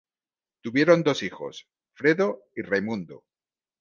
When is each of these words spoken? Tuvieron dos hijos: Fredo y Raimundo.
Tuvieron 0.61 1.03
dos 1.03 1.21
hijos: 1.21 1.67
Fredo 1.93 2.45
y 2.55 2.63
Raimundo. 2.63 3.23